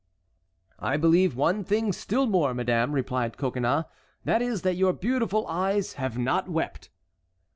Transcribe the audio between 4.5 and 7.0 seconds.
that your beautiful eyes have not wept."